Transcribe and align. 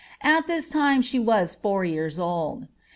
At 0.23 0.47
this 0.47 0.67
time 0.67 1.03
she 1.03 1.19
was 1.19 1.53
four 1.53 1.85
years 1.85 2.17
old. 2.19 2.65